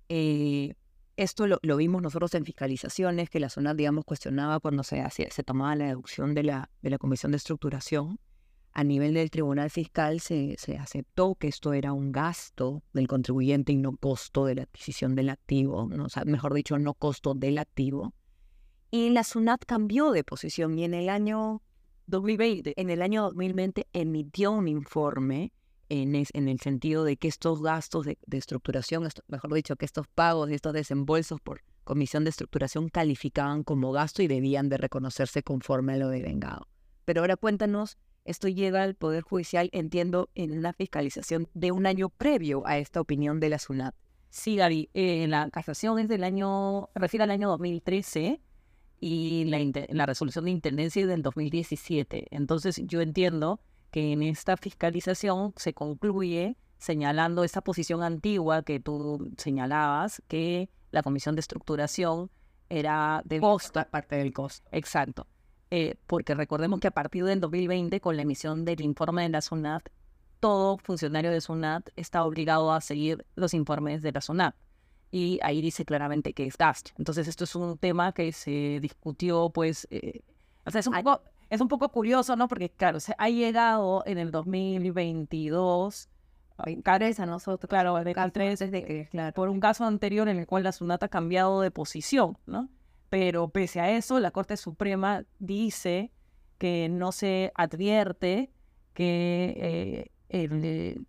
Eh, 0.07 0.73
esto 1.17 1.47
lo, 1.47 1.77
vimos 1.77 2.01
nosotros 2.01 2.33
en 2.35 2.45
fiscalizaciones, 2.45 3.29
que 3.29 3.39
la 3.39 3.49
zona, 3.49 3.73
digamos, 3.73 4.05
cuestionaba 4.05 4.59
cuando 4.59 4.83
se, 4.83 5.01
hacía, 5.01 5.29
se 5.31 5.43
tomaba 5.43 5.75
la 5.75 5.87
deducción 5.87 6.33
de 6.33 6.43
la, 6.43 6.69
de 6.81 6.89
la 6.89 6.97
Comisión 6.97 7.31
de 7.31 7.37
Estructuración. 7.37 8.19
A 8.73 8.83
nivel 8.83 9.13
del 9.13 9.29
Tribunal 9.29 9.69
Fiscal 9.69 10.19
se, 10.19 10.55
se 10.57 10.77
aceptó 10.77 11.35
que 11.35 11.47
esto 11.47 11.71
era 11.71 11.93
un 11.93 12.11
gasto 12.11 12.83
del 12.91 13.07
contribuyente 13.07 13.71
y 13.71 13.77
no 13.77 13.95
costo 13.95 14.45
de 14.45 14.55
la 14.55 14.63
adquisición 14.63 15.15
del 15.15 15.29
activo, 15.29 15.83
o 15.83 16.25
mejor 16.25 16.53
dicho, 16.53 16.77
no 16.77 16.93
costo 16.93 17.33
del 17.33 17.57
activo. 17.57 18.13
Y 18.91 19.09
la 19.11 19.23
SUNAT 19.23 19.63
cambió 19.65 20.11
de 20.11 20.25
posición 20.25 20.77
y 20.77 20.83
en 20.83 20.93
el 20.93 21.07
año 21.07 21.61
2020, 22.07 22.73
en 22.75 22.89
el 22.89 23.01
año 23.01 23.23
2020 23.23 23.87
emitió 23.93 24.51
un 24.51 24.67
informe 24.67 25.53
en, 25.89 26.15
en 26.15 26.47
el 26.47 26.59
sentido 26.59 27.03
de 27.03 27.17
que 27.17 27.27
estos 27.27 27.61
gastos 27.61 28.05
de, 28.05 28.17
estructuración, 28.31 29.07
mejor 29.27 29.53
dicho, 29.53 29.75
que 29.75 29.85
estos 29.85 30.07
pagos 30.07 30.49
y 30.49 30.55
estos 30.55 30.73
desembolsos 30.73 31.39
por 31.41 31.61
comisión 31.83 32.23
de 32.23 32.31
estructuración 32.31 32.89
calificaban 32.89 33.63
como 33.63 33.91
gasto 33.91 34.23
y 34.23 34.27
debían 34.27 34.69
de 34.69 34.77
reconocerse 34.77 35.43
conforme 35.43 35.93
a 35.93 35.97
lo 35.97 36.09
devengado. 36.09 36.67
Pero 37.05 37.21
ahora 37.21 37.35
cuéntanos, 37.35 37.97
esto 38.25 38.47
llega 38.47 38.81
al 38.81 38.95
Poder 38.95 39.23
Judicial, 39.23 39.69
entiendo, 39.71 40.29
en 40.33 40.57
una 40.57 40.73
fiscalización 40.73 41.47
de 41.53 41.71
un 41.71 41.85
año 41.85 42.09
previo 42.09 42.65
a 42.65 42.79
esta 42.79 42.99
opinión 42.99 43.39
de 43.39 43.49
la 43.49 43.59
SUNAT. 43.59 43.93
Sí, 44.29 44.55
Gary, 44.55 44.89
eh, 44.93 45.27
la 45.27 45.49
casación 45.51 45.99
es 45.99 46.07
del 46.07 46.23
año, 46.23 46.89
refiere 46.95 47.23
al 47.23 47.31
año 47.31 47.47
2013 47.49 48.41
y 48.99 49.45
la 49.45 50.05
resolución 50.05 50.45
de 50.45 50.51
intendencia 50.51 51.03
es 51.03 51.07
del 51.07 51.21
2017. 51.21 52.27
Entonces 52.31 52.81
yo 52.85 53.01
entiendo 53.01 53.59
que 53.95 54.11
en 54.11 54.23
esta 54.23 54.57
fiscalización 54.57 55.53
se 55.55 55.73
concluye 55.73 56.57
señalando 56.77 57.45
esa 57.45 57.61
posición 57.61 58.03
antigua 58.03 58.61
que 58.61 58.81
tú 58.81 59.31
señalabas, 59.37 60.21
que 60.27 60.69
la 60.91 61.01
comisión 61.01 61.35
de 61.35 61.39
estructuración 61.39 62.29
era 62.67 63.21
de 63.23 63.39
costo. 63.39 63.87
Parte 63.89 64.17
del 64.17 64.33
costo. 64.33 64.67
Exacto. 64.73 65.27
Eh, 65.71 65.95
porque 66.07 66.35
recordemos 66.35 66.81
que 66.81 66.87
a 66.87 66.91
partir 66.91 67.23
del 67.23 67.39
2020, 67.39 68.01
con 68.01 68.17
la 68.17 68.23
emisión 68.23 68.65
del 68.65 68.81
informe 68.81 69.23
de 69.23 69.29
la 69.29 69.39
SUNAT, 69.39 69.87
todo 70.41 70.77
funcionario 70.79 71.31
de 71.31 71.39
SUNAT 71.39 71.87
está 71.95 72.25
obligado 72.25 72.73
a 72.73 72.81
seguir 72.81 73.25
los 73.35 73.53
informes 73.53 74.01
de 74.01 74.11
la 74.11 74.19
SUNAT. 74.19 74.57
Y 75.09 75.39
ahí 75.41 75.61
dice 75.61 75.85
claramente 75.85 76.33
que 76.33 76.45
es 76.45 76.57
gasto. 76.57 76.91
Entonces, 76.97 77.29
esto 77.29 77.45
es 77.45 77.55
un 77.55 77.77
tema 77.77 78.11
que 78.11 78.33
se 78.33 78.79
discutió, 78.81 79.51
pues, 79.51 79.87
eh, 79.89 80.19
o 80.65 80.71
sea, 80.71 80.81
es 80.81 80.87
un 80.87 80.95
poco 80.95 81.21
es 81.49 81.61
un 81.61 81.67
poco 81.67 81.89
curioso, 81.89 82.35
¿no? 82.35 82.47
Porque, 82.47 82.69
claro, 82.69 82.99
se 82.99 83.13
ha 83.17 83.29
llegado 83.29 84.03
en 84.05 84.17
el 84.17 84.31
2022 84.31 86.09
Cabeza 86.83 87.23
a 87.23 87.25
nosotros. 87.25 87.69
Claro, 87.69 87.95
de 88.01 88.13
que, 88.13 89.07
claro. 89.11 89.33
por 89.33 89.49
un 89.49 89.59
caso 89.59 89.83
anterior 89.83 90.29
en 90.29 90.39
el 90.39 90.47
cual 90.47 90.63
la 90.63 90.71
SUNAT 90.71 91.03
ha 91.03 91.07
cambiado 91.09 91.61
de 91.61 91.71
posición, 91.71 92.37
¿no? 92.45 92.69
Pero 93.09 93.49
pese 93.49 93.81
a 93.81 93.91
eso, 93.91 94.19
la 94.19 94.31
Corte 94.31 94.57
Suprema 94.57 95.25
dice 95.39 96.11
que 96.57 96.87
no 96.89 97.11
se 97.11 97.51
advierte 97.55 98.51
que, 98.93 99.53
eh, 99.57 100.11
el, 100.29 101.05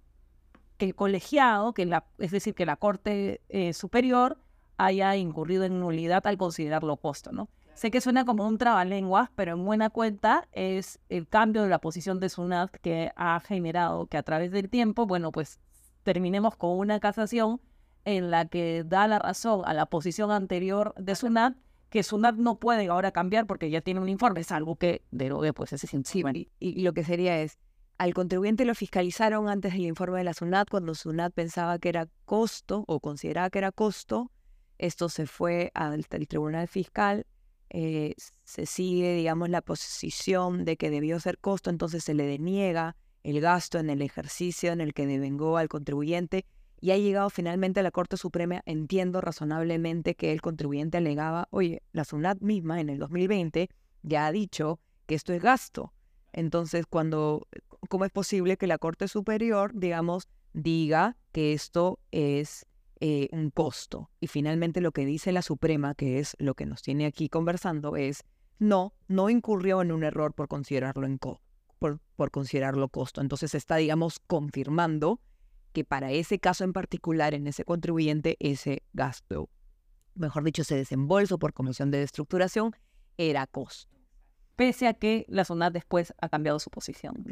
que 0.78 0.84
el 0.86 0.94
colegiado, 0.94 1.72
que 1.72 1.86
la, 1.86 2.06
es 2.18 2.32
decir, 2.32 2.54
que 2.54 2.66
la 2.66 2.76
Corte 2.76 3.40
eh, 3.48 3.72
Superior 3.72 4.38
haya 4.76 5.16
incurrido 5.16 5.64
en 5.64 5.80
nulidad 5.80 6.26
al 6.26 6.36
considerarlo 6.36 6.96
costo, 6.96 7.30
¿no? 7.32 7.48
Sé 7.76 7.90
que 7.90 8.00
suena 8.00 8.24
como 8.24 8.48
un 8.48 8.56
trabalenguas, 8.56 9.28
pero 9.34 9.52
en 9.52 9.62
buena 9.62 9.90
cuenta 9.90 10.48
es 10.52 10.98
el 11.10 11.28
cambio 11.28 11.62
de 11.62 11.68
la 11.68 11.78
posición 11.78 12.20
de 12.20 12.30
SUNAT 12.30 12.70
que 12.70 13.12
ha 13.16 13.38
generado 13.40 14.06
que 14.06 14.16
a 14.16 14.22
través 14.22 14.50
del 14.50 14.70
tiempo, 14.70 15.06
bueno, 15.06 15.30
pues 15.30 15.60
terminemos 16.02 16.56
con 16.56 16.70
una 16.78 17.00
casación 17.00 17.60
en 18.06 18.30
la 18.30 18.46
que 18.46 18.82
da 18.82 19.06
la 19.06 19.18
razón 19.18 19.60
a 19.66 19.74
la 19.74 19.84
posición 19.84 20.30
anterior 20.30 20.94
de 20.96 21.14
SUNAT, 21.14 21.54
que 21.90 22.02
SUNAT 22.02 22.36
no 22.36 22.58
puede 22.58 22.86
ahora 22.86 23.12
cambiar 23.12 23.46
porque 23.46 23.68
ya 23.68 23.82
tiene 23.82 24.00
un 24.00 24.08
informe, 24.08 24.40
es 24.40 24.52
algo 24.52 24.76
que 24.76 25.02
derogue 25.10 25.52
pues 25.52 25.74
ese 25.74 25.86
sentido. 25.86 26.30
y, 26.30 26.48
y 26.58 26.80
lo 26.80 26.94
que 26.94 27.04
sería 27.04 27.42
es, 27.42 27.58
al 27.98 28.14
contribuyente 28.14 28.64
lo 28.64 28.74
fiscalizaron 28.74 29.50
antes 29.50 29.74
del 29.74 29.82
informe 29.82 30.16
de 30.16 30.24
la 30.24 30.32
SUNAT, 30.32 30.70
cuando 30.70 30.94
SUNAT 30.94 31.34
pensaba 31.34 31.78
que 31.78 31.90
era 31.90 32.08
costo 32.24 32.84
o 32.88 33.00
consideraba 33.00 33.50
que 33.50 33.58
era 33.58 33.70
costo, 33.70 34.30
esto 34.78 35.10
se 35.10 35.26
fue 35.26 35.72
al 35.74 36.06
Tribunal 36.06 36.68
Fiscal, 36.68 37.26
eh, 37.70 38.14
se 38.44 38.66
sigue, 38.66 39.14
digamos, 39.14 39.48
la 39.50 39.62
posición 39.62 40.64
de 40.64 40.76
que 40.76 40.90
debió 40.90 41.18
ser 41.20 41.38
costo, 41.38 41.70
entonces 41.70 42.04
se 42.04 42.14
le 42.14 42.26
deniega 42.26 42.96
el 43.22 43.40
gasto 43.40 43.78
en 43.78 43.90
el 43.90 44.02
ejercicio 44.02 44.72
en 44.72 44.80
el 44.80 44.94
que 44.94 45.06
devengó 45.06 45.56
al 45.56 45.68
contribuyente 45.68 46.46
y 46.80 46.90
ha 46.90 46.98
llegado 46.98 47.30
finalmente 47.30 47.80
a 47.80 47.82
la 47.82 47.90
Corte 47.90 48.16
Suprema, 48.16 48.62
entiendo 48.66 49.20
razonablemente 49.20 50.14
que 50.14 50.32
el 50.32 50.40
contribuyente 50.40 50.98
alegaba, 50.98 51.48
oye, 51.50 51.82
la 51.92 52.04
SUNAT 52.04 52.40
misma 52.40 52.80
en 52.80 52.90
el 52.90 52.98
2020 52.98 53.68
ya 54.02 54.26
ha 54.26 54.32
dicho 54.32 54.78
que 55.06 55.14
esto 55.14 55.32
es 55.32 55.42
gasto. 55.42 55.92
Entonces, 56.32 56.86
cuando, 56.86 57.48
¿cómo 57.88 58.04
es 58.04 58.12
posible 58.12 58.56
que 58.56 58.66
la 58.66 58.78
Corte 58.78 59.08
Superior, 59.08 59.72
digamos, 59.74 60.28
diga 60.52 61.16
que 61.32 61.52
esto 61.52 61.98
es 62.12 62.66
eh, 63.00 63.28
un 63.32 63.50
costo. 63.50 64.10
Y 64.20 64.26
finalmente 64.26 64.80
lo 64.80 64.92
que 64.92 65.04
dice 65.04 65.32
la 65.32 65.42
Suprema, 65.42 65.94
que 65.94 66.18
es 66.18 66.36
lo 66.38 66.54
que 66.54 66.66
nos 66.66 66.82
tiene 66.82 67.06
aquí 67.06 67.28
conversando, 67.28 67.96
es 67.96 68.24
no, 68.58 68.94
no 69.08 69.28
incurrió 69.30 69.82
en 69.82 69.92
un 69.92 70.04
error 70.04 70.34
por 70.34 70.48
considerarlo 70.48 71.06
en 71.06 71.18
co 71.18 71.42
por, 71.78 72.00
por 72.16 72.30
considerarlo 72.30 72.88
costo. 72.88 73.20
Entonces 73.20 73.54
está, 73.54 73.76
digamos, 73.76 74.18
confirmando 74.18 75.20
que 75.72 75.84
para 75.84 76.10
ese 76.10 76.38
caso 76.38 76.64
en 76.64 76.72
particular, 76.72 77.34
en 77.34 77.46
ese 77.46 77.64
contribuyente, 77.64 78.36
ese 78.40 78.82
gasto, 78.92 79.50
mejor 80.14 80.44
dicho, 80.44 80.62
ese 80.62 80.76
desembolso 80.76 81.38
por 81.38 81.52
comisión 81.52 81.90
de 81.90 82.02
estructuración, 82.02 82.74
era 83.18 83.46
costo. 83.46 83.94
Pese 84.56 84.88
a 84.88 84.94
que 84.94 85.26
la 85.28 85.44
zona 85.44 85.70
después 85.70 86.14
ha 86.20 86.28
cambiado 86.30 86.58
su 86.58 86.70
posición. 86.70 87.22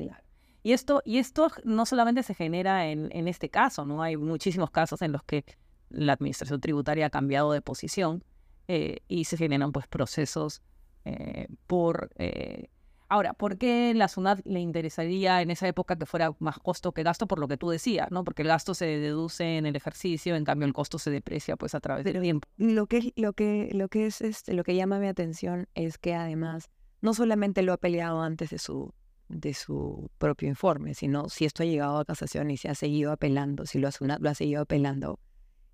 Y 0.64 0.73
esto, 0.73 1.02
y 1.04 1.18
esto 1.18 1.49
no 1.62 1.85
solamente 1.85 2.23
se 2.23 2.35
genera 2.35 2.87
en, 2.88 3.11
en 3.12 3.28
este 3.28 3.50
caso, 3.50 3.85
¿no? 3.85 4.02
Hay 4.02 4.16
muchísimos 4.16 4.71
casos 4.71 5.02
en 5.02 5.12
los 5.12 5.23
que 5.23 5.44
la 5.90 6.14
administración 6.14 6.59
tributaria 6.61 7.06
ha 7.06 7.11
cambiado 7.11 7.52
de 7.52 7.61
posición 7.61 8.25
eh, 8.66 9.00
y 9.06 9.25
se 9.25 9.37
generan 9.37 9.73
pues 9.73 9.87
procesos 9.87 10.62
eh, 11.04 11.47
por... 11.66 12.11
Eh, 12.16 12.68
Ahora, 13.11 13.35
¿por 13.35 13.59
qué 13.59 13.92
la 13.94 14.09
SUNAT 14.09 14.40
le 14.44 14.61
interesaría 14.61 15.42
en 15.42 15.50
esa 15.50 15.68
época 15.68 15.97
que 15.97 16.06
fuera 16.06 16.35
más 16.38 16.59
costo 16.59 16.92
que 16.92 17.02
gasto? 17.02 17.28
Por 17.28 17.38
lo 17.38 17.47
que 17.47 17.59
tú 17.59 17.68
decías, 17.68 18.11
¿no? 18.11 18.25
Porque 18.25 18.42
el 18.42 18.49
gasto 18.49 18.73
se 18.75 18.87
deduce 18.87 19.59
en 19.59 19.66
el 19.66 19.76
ejercicio, 19.76 20.35
en 20.35 20.44
cambio 20.44 20.66
el 20.66 20.73
costo 20.73 20.99
se 20.99 21.11
deprecia 21.11 21.56
pues 21.56 21.75
a 21.75 21.80
través 21.80 22.04
del 22.04 22.21
tiempo. 22.23 22.49
Lo 22.56 22.87
que, 22.87 23.12
lo 23.14 23.35
que, 23.35 23.68
lo 23.73 23.88
que 23.88 24.06
es 24.06 24.23
este, 24.23 24.54
lo 24.54 24.64
que 24.64 24.75
llama 24.75 24.99
mi 24.99 25.06
atención 25.06 25.68
es 25.75 25.99
que 25.99 26.14
además 26.14 26.71
no 27.02 27.12
solamente 27.12 27.62
lo 27.62 27.75
ha 27.75 27.76
peleado 27.76 28.23
antes 28.23 28.50
de 28.50 28.59
su 28.59 28.94
de 29.28 29.54
su 29.54 30.11
propio 30.19 30.49
informe, 30.49 30.95
sino 30.95 31.28
si 31.28 31.45
esto 31.45 31.62
ha 31.62 31.66
llegado 31.66 31.99
a 31.99 32.04
casación 32.04 32.50
y 32.50 32.57
se 32.57 32.69
ha 32.69 32.75
seguido 32.75 33.12
apelando, 33.12 33.66
si 33.66 33.78
lo, 33.78 33.90
SUNAT 33.90 34.21
lo 34.21 34.31
ha 34.31 34.35
seguido 34.35 34.62
apelando, 34.62 35.19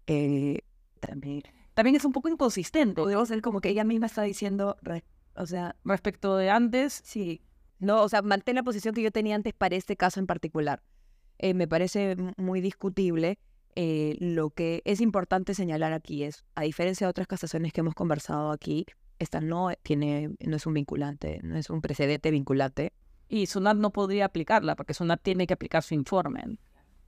eh, 0.07 0.61
también, 1.01 1.43
también 1.75 1.97
es 1.97 2.05
un 2.05 2.13
poco 2.13 2.29
inconsistente. 2.29 3.01
Podemos 3.01 3.29
ser 3.29 3.43
como 3.43 3.61
que 3.61 3.71
ella 3.71 3.85
misma 3.85 4.07
está 4.07 4.23
diciendo, 4.23 4.77
o 5.35 5.47
sea, 5.47 5.77
respecto 5.85 6.37
de 6.37 6.51
antes, 6.51 7.01
sí, 7.05 7.43
no, 7.79 8.03
o 8.03 8.09
sea, 8.09 8.23
mantén 8.23 8.57
la 8.57 8.63
posición 8.63 8.95
que 8.95 9.03
yo 9.03 9.11
tenía 9.11 9.35
antes 9.35 9.55
para 9.55 9.75
este 9.75 9.97
caso 9.97 10.21
en 10.21 10.27
particular. 10.27 10.83
Eh, 11.39 11.55
me 11.55 11.67
parece 11.67 12.17
muy 12.37 12.61
discutible. 12.61 13.39
Eh, 13.77 14.17
lo 14.19 14.51
que 14.51 14.83
es 14.85 15.01
importante 15.01 15.55
señalar 15.55 15.93
aquí 15.93 16.25
es, 16.25 16.45
a 16.55 16.63
diferencia 16.63 17.07
de 17.07 17.11
otras 17.11 17.27
casaciones 17.27 17.73
que 17.73 17.81
hemos 17.81 17.95
conversado 17.95 18.51
aquí, 18.51 18.85
esta 19.19 19.41
no 19.41 19.71
tiene, 19.83 20.35
no 20.41 20.57
es 20.57 20.67
un 20.67 20.75
vinculante, 20.75 21.41
no 21.43 21.57
es 21.57 21.71
un 21.71 21.81
precedente 21.81 22.31
vinculante. 22.31 22.93
Y 23.31 23.47
SUNAT 23.47 23.77
no 23.77 23.91
podría 23.91 24.25
aplicarla, 24.25 24.75
porque 24.75 24.93
SUNAT 24.93 25.23
tiene 25.23 25.47
que 25.47 25.55
aplicar 25.55 25.85
su 25.85 25.95
informe. 25.95 26.59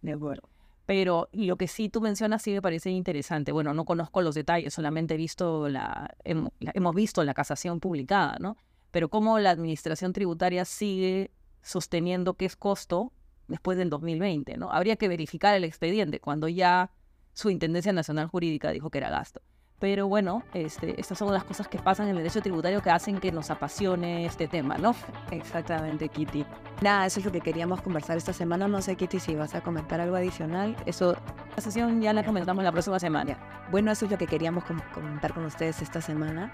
De 0.01 0.13
acuerdo. 0.13 0.49
Pero 0.87 1.29
lo 1.33 1.57
que 1.57 1.67
sí 1.67 1.89
tú 1.89 2.01
mencionas 2.01 2.43
sí 2.43 2.53
me 2.53 2.63
parece 2.63 2.91
interesante. 2.91 3.51
Bueno, 3.51 3.75
no 3.75 3.85
conozco 3.85 4.23
los 4.23 4.37
detalles, 4.37 4.73
solamente 4.73 5.15
he 5.15 5.17
visto 5.17 5.69
la, 5.69 6.15
hemos 6.25 6.95
visto 6.95 7.25
la 7.25 7.35
casación 7.35 7.81
publicada, 7.81 8.37
¿no? 8.41 8.57
Pero 8.93 9.09
cómo 9.09 9.39
la 9.41 9.51
administración 9.51 10.13
tributaria 10.13 10.65
sigue 10.65 11.33
sosteniendo 11.61 12.35
que 12.35 12.45
es 12.45 12.57
costo 12.57 13.13
después 13.49 13.77
del 13.77 13.91
2020, 13.91 14.57
¿no? 14.59 14.71
Habría 14.71 14.97
que 14.97 15.09
verificar 15.09 15.57
el 15.57 15.65
expediente 15.65 16.21
cuando 16.21 16.47
ya 16.47 16.93
su 17.33 17.51
Intendencia 17.51 17.93
Nacional 17.93 18.29
Jurídica 18.29 18.71
dijo 18.71 18.91
que 18.91 18.99
era 18.99 19.11
gasto. 19.11 19.41
Pero 19.83 20.07
bueno, 20.07 20.45
este, 20.55 21.01
estas 21.01 21.19
son 21.19 21.33
las 21.35 21.43
cosas 21.43 21.67
que 21.67 21.77
pasan 21.77 22.07
en 22.07 22.11
el 22.11 22.19
derecho 22.19 22.41
tributario 22.41 22.81
que 22.81 22.91
hacen 22.91 23.19
que 23.19 23.33
nos 23.33 23.51
apasione 23.51 24.25
este 24.25 24.47
tema, 24.47 24.79
¿no? 24.79 24.95
Exactamente, 25.33 26.09
Kitty. 26.09 26.47
Nada, 26.83 27.05
eso 27.07 27.19
es 27.19 27.27
lo 27.27 27.33
que 27.33 27.41
queríamos 27.41 27.83
conversar 27.83 28.17
esta 28.17 28.33
semana. 28.33 28.69
No 28.69 28.81
sé, 28.81 28.95
Kitty, 28.95 29.19
si 29.19 29.35
vas 29.35 29.57
a 29.57 29.61
comentar 29.61 30.01
algo 30.01 30.15
adicional. 30.15 30.77
Eso, 30.87 31.17
la 31.57 31.61
sesión 31.61 32.01
ya 32.01 32.13
la 32.13 32.23
comentamos 32.23 32.63
la 32.63 32.71
próxima 32.71 33.01
semana. 33.01 33.37
Bueno, 33.73 33.91
eso 33.91 34.05
es 34.05 34.13
lo 34.13 34.19
que 34.19 34.29
queríamos 34.29 34.63
comentar 34.95 35.35
con 35.35 35.45
ustedes 35.47 35.83
esta 35.83 36.01
semana. 36.01 36.53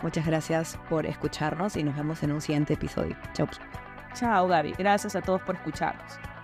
Muchas 0.00 0.24
gracias 0.24 0.78
por 0.88 1.04
escucharnos 1.04 1.74
y 1.74 1.82
nos 1.82 1.96
vemos 1.96 2.22
en 2.22 2.30
un 2.30 2.40
siguiente 2.40 2.74
episodio. 2.74 3.16
Chao. 3.32 3.48
Chao, 4.14 4.46
Gaby. 4.46 4.74
Gracias 4.78 5.16
a 5.16 5.20
todos 5.20 5.42
por 5.42 5.56
escucharnos. 5.56 6.37